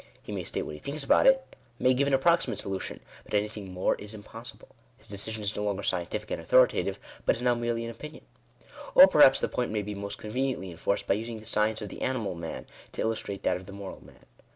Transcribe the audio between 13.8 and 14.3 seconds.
man.